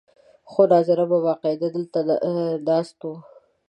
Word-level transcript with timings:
خو 0.51 0.61
ناظر 0.73 0.99
به 1.09 1.17
باقاعده 1.25 1.67
دلته 1.75 1.99
ناست 2.67 2.99
و. 3.09 3.11